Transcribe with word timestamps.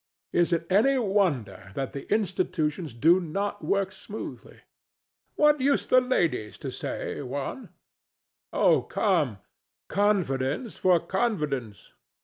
Is 0.33 0.51
it 0.51 0.65
any 0.71 0.97
wonder 0.97 1.71
that 1.75 1.93
the 1.93 2.11
institutions 2.11 2.95
do 2.95 3.19
not 3.19 3.63
work 3.63 3.91
smoothly? 3.91 4.53
THE 4.53 4.57
STATUE. 4.57 4.63
What 5.35 5.61
used 5.61 5.89
the 5.91 6.01
ladies 6.01 6.57
to 6.57 6.71
say, 6.71 7.21
Juan? 7.21 7.55
DON 7.55 7.59
JUAN. 7.59 7.71
Oh, 8.51 8.81
come! 8.81 9.37
Confidence 9.89 10.75
for 10.75 10.99
confidence. 10.99 11.93